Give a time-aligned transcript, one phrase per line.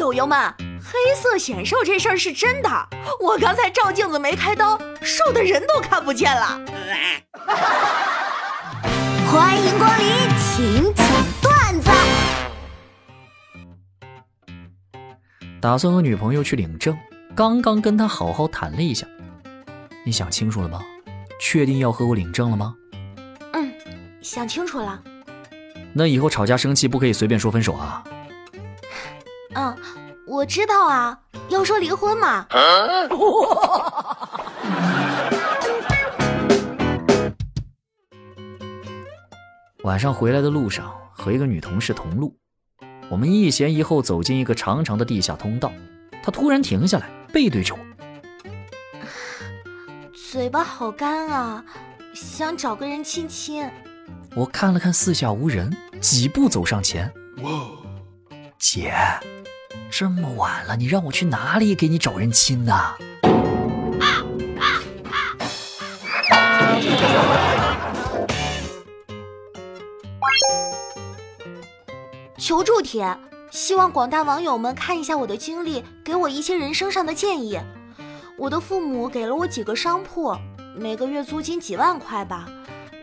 [0.00, 0.38] 友友们，
[0.82, 2.88] 黑色显瘦这事儿是真的。
[3.20, 6.58] 我刚才照镜子没开灯，瘦的人都看不见了。
[9.30, 10.06] 欢迎光临，
[10.38, 11.06] 请讲
[11.42, 11.90] 段子。
[15.60, 16.96] 打算和女朋友去领证，
[17.36, 19.06] 刚刚跟她好好谈了一下。
[20.06, 20.80] 你想清楚了吗？
[21.38, 22.74] 确定要和我领证了吗？
[23.52, 23.70] 嗯，
[24.22, 25.02] 想清楚了。
[25.92, 28.02] 那以后吵架生气不可以随便说分手啊。
[29.52, 29.76] 嗯，
[30.30, 32.46] 我知道啊，要说离婚嘛。
[39.82, 42.36] 晚上回来的路上和一个女同事同路，
[43.08, 45.72] 我们一前一后走进一个长长的地下通道，
[46.22, 47.80] 她突然停下来，背对着我，
[50.14, 51.64] 嘴巴好干啊，
[52.14, 53.68] 想找个人亲亲。
[54.36, 57.12] 我看了看四下无人，几步走上前，
[58.60, 58.94] 姐。
[59.90, 62.94] 这么晚了，你让我去哪里给你找人亲呢？
[72.38, 73.16] 求助帖，
[73.50, 77.60] 希望广大网友们看一下我的经历，给我一些人生上的建议。
[78.36, 80.34] 我的父母给了我几个商铺，
[80.74, 82.48] 每个月租金几万块吧。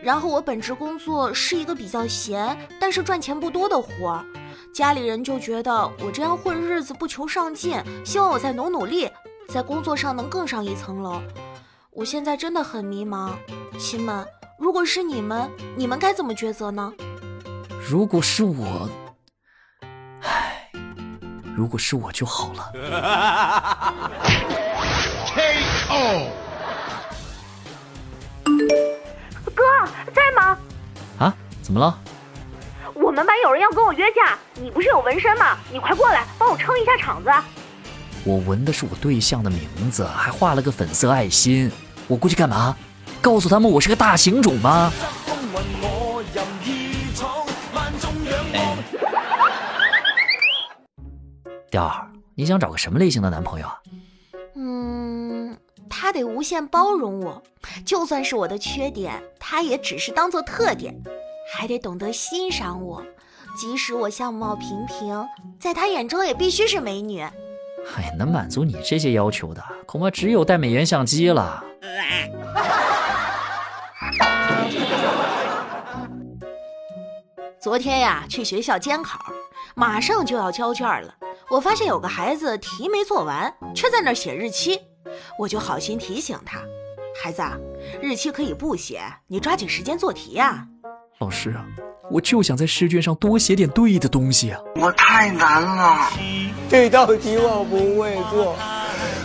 [0.02, 4.24] 然后我本职工作是一个比较闲，但是赚钱不多的活儿。
[4.72, 9.10] 家里人就觉得我这样混日子不求上进，希望我再努努力，
[9.48, 11.20] 在工作上能更上一层楼。
[11.90, 13.32] 我现在真的很迷茫，
[13.78, 14.26] 亲们，
[14.58, 16.92] 如果是你们，你们该怎么抉择呢？
[17.88, 18.88] 如果是我，
[20.22, 20.70] 唉，
[21.56, 22.70] 如果是我就好了。
[25.34, 26.30] K.O.
[29.54, 29.62] 哥
[30.14, 30.58] 在吗？
[31.18, 31.98] 啊，怎么了？
[33.48, 35.56] 有人要跟我约架，你不是有纹身吗？
[35.72, 37.30] 你快过来帮我撑一下场子。
[38.22, 41.72] 我纹的是我对象的名字，还画了个粉色爱心。
[42.06, 42.76] 我过去干嘛？
[43.22, 44.92] 告诉他们我是个大型种吗？
[51.70, 53.80] 调儿，你想找个什么类型的男朋友啊？
[54.56, 55.56] 嗯，
[55.88, 57.42] 他得无限包容我，
[57.86, 60.94] 就算是我的缺点，他也只是当做特点。
[61.50, 63.02] 还得懂得欣赏我，
[63.58, 65.26] 即使我相貌平平，
[65.58, 67.20] 在他眼中也必须是美女。
[67.20, 71.64] 哎，能满足你这些要求的，恐怕只有带美颜相机了。
[77.58, 79.18] 昨天呀，去学校监考，
[79.74, 81.12] 马上就要交卷了。
[81.50, 84.82] 我发现有个孩子题没做完，却在那儿写日期，
[85.36, 86.60] 我就好心提醒他
[87.20, 87.58] ：“孩子，啊
[88.00, 90.68] 日期可以不写，你抓紧时间做题呀。”
[91.18, 91.66] 老师啊，
[92.10, 94.58] 我就想在试卷上多写点对的东西啊！
[94.76, 96.10] 我太难了，
[96.68, 98.56] 这道题我不会做，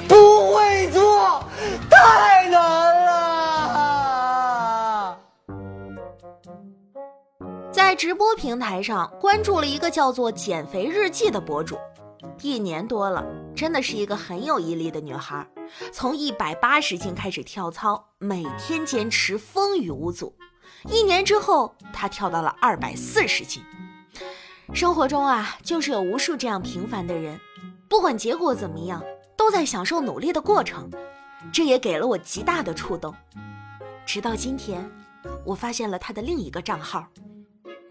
[0.07, 1.41] 不会做，
[1.89, 3.13] 太难了。
[7.71, 11.77] 在直播平台上关注了一个叫做“减肥日记”的博主，
[12.41, 15.47] 一年多了，真的是一个很有毅力的女孩。
[15.93, 20.35] 从一百八十斤开始跳操，每天坚持，风雨无阻。
[20.89, 23.63] 一年之后，他跳到了二百四十斤。
[24.73, 27.39] 生活中啊，就是有无数这样平凡的人，
[27.89, 29.03] 不管结果怎么样，
[29.37, 30.89] 都在享受努力的过程。
[31.51, 33.13] 这也给了我极大的触动。
[34.05, 34.89] 直到今天，
[35.45, 37.05] 我发现了他的另一个账号，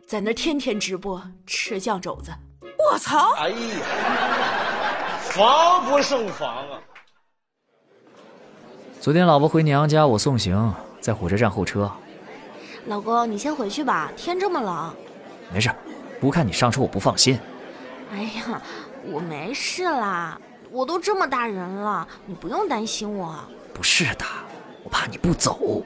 [0.07, 2.33] 在那天天直播吃酱肘子。
[2.91, 3.33] 我操！
[3.37, 3.57] 哎呀，
[5.21, 6.81] 防不胜防啊！
[9.01, 11.91] 昨天老婆回娘家，我送行，在火车站候车。
[12.87, 14.95] 老公，你先回去吧，天这么冷。
[15.53, 15.71] 没事，
[16.21, 17.39] 不看你上车我不放心。
[18.13, 18.61] 哎呀，
[19.11, 20.39] 我没事啦，
[20.71, 23.39] 我都这么大人了，你不用担心我。
[23.73, 24.25] 不是的，
[24.83, 25.85] 我怕你不走。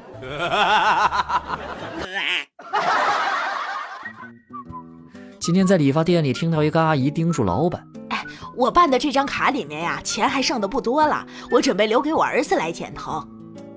[5.38, 8.24] 今天在理发店里听到一个阿姨叮嘱老板：“哎，
[8.56, 13.22] 我办的这张卡里面呀，钱还剩的不多了，我准备留给我儿子来剪头。”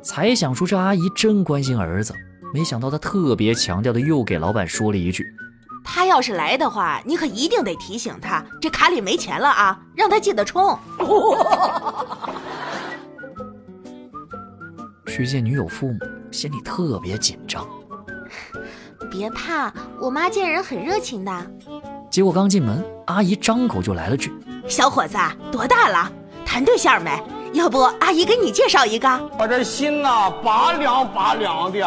[0.01, 2.15] 才想出这阿姨真关心儿子。
[2.53, 5.25] 没想到他特别强调的又给老板说了一句
[5.85, 10.77] ：“他要是来的话，你可一定得提醒他，这卡里没钱了啊，让他记得充。
[15.05, 15.99] ”去见女友父母，
[16.31, 17.67] 心里特别紧张。
[19.11, 21.51] 别怕，我妈见人很热情的。
[22.09, 24.33] 结果刚进门，阿姨张口就来了句
[24.67, 25.17] ：“小伙子，
[25.51, 26.11] 多大了？
[26.45, 27.21] 谈对象没？”
[27.53, 29.07] 要不阿姨给你介绍一个？
[29.37, 31.81] 我这心呐，拔凉拔凉的。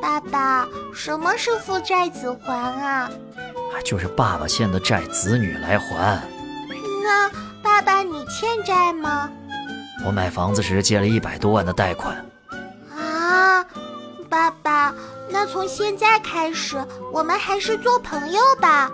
[0.00, 3.10] 爸爸，什么是父债子还啊？
[3.84, 6.20] 就是爸爸欠的债，子女来还。
[7.02, 7.28] 那
[7.62, 9.28] 爸爸你欠债吗？
[10.06, 12.24] 我买房子时借了一百多万的贷款。
[12.96, 13.64] 啊，
[14.28, 14.94] 爸爸，
[15.28, 16.76] 那从现在开始，
[17.12, 18.90] 我们还是做朋友吧。